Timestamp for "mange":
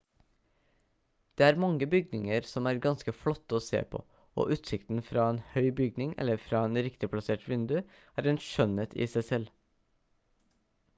1.63-1.87